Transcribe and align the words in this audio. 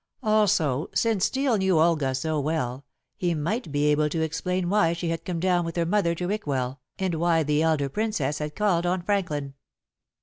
Also, 0.23 0.89
since 0.95 1.25
Steel 1.25 1.57
knew 1.59 1.79
Olga 1.79 2.15
so 2.15 2.39
well, 2.39 2.85
he 3.17 3.35
might 3.35 3.71
be 3.71 3.85
able 3.91 4.09
to 4.09 4.23
explain 4.23 4.67
why 4.67 4.93
she 4.93 5.09
had 5.09 5.23
come 5.23 5.39
down 5.39 5.63
with 5.63 5.75
her 5.75 5.85
mother 5.85 6.15
to 6.15 6.25
Rickwell, 6.27 6.79
and 6.97 7.13
why 7.13 7.43
the 7.43 7.61
elder 7.61 7.87
Princess 7.87 8.39
had 8.39 8.55
called 8.55 8.87
on 8.87 9.03
Franklin. 9.03 9.53